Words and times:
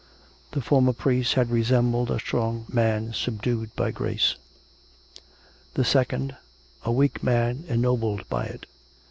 The 0.53 0.61
former 0.61 0.93
priest 0.93 1.35
had 1.35 1.51
resembled 1.51 2.09
a 2.09 2.17
strong 2.19 2.65
man 2.67 3.13
subdued 3.13 3.75
by 3.75 3.91
grace; 3.91 4.35
the 5.75 5.83
second, 5.85 6.35
a 6.83 6.91
weak 6.91 7.21
man 7.21 7.65
ennobled 7.67 8.27
by 8.27 8.45
it. 8.45 8.65